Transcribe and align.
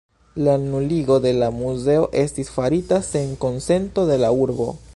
La 0.33 0.53
nuligo 0.61 1.17
de 1.25 1.33
la 1.41 1.49
muzeo 1.57 2.07
estis 2.23 2.49
farita 2.55 2.99
sen 3.11 3.37
konsento 3.45 4.07
de 4.13 4.21
la 4.25 4.33
urbo. 4.47 4.71